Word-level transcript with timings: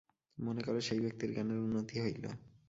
মনে 0.37 0.61
কর, 0.61 0.75
সেই 0.81 0.99
ব্যক্তির 0.99 1.33
জ্ঞানের 1.33 1.59
উন্নতি 1.59 1.95
হইল। 2.01 2.25